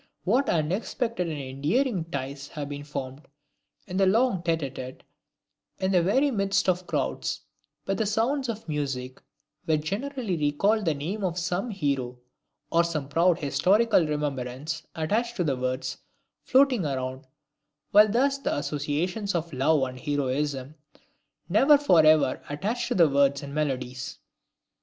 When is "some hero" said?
11.37-12.17